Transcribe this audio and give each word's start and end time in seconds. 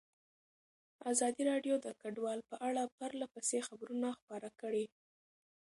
ازادي 1.11 1.41
راډیو 1.51 1.75
د 1.85 1.87
کډوال 2.01 2.39
په 2.49 2.55
اړه 2.67 2.83
پرله 2.97 3.27
پسې 3.33 3.57
خبرونه 3.67 4.07
خپاره 4.19 4.49
کړي. 4.61 4.85